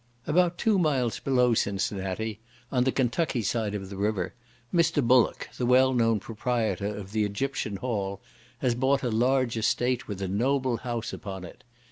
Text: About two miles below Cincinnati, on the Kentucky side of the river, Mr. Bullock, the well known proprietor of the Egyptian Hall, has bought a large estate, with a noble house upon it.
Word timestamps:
About 0.25 0.57
two 0.57 0.79
miles 0.79 1.19
below 1.19 1.53
Cincinnati, 1.53 2.39
on 2.71 2.85
the 2.85 2.91
Kentucky 2.91 3.43
side 3.43 3.75
of 3.75 3.91
the 3.91 3.95
river, 3.97 4.33
Mr. 4.73 5.05
Bullock, 5.05 5.47
the 5.59 5.65
well 5.67 5.93
known 5.93 6.19
proprietor 6.19 6.87
of 6.87 7.11
the 7.11 7.23
Egyptian 7.23 7.75
Hall, 7.75 8.19
has 8.61 8.73
bought 8.73 9.03
a 9.03 9.11
large 9.11 9.57
estate, 9.57 10.07
with 10.07 10.19
a 10.19 10.27
noble 10.27 10.77
house 10.77 11.13
upon 11.13 11.43
it. 11.45 11.63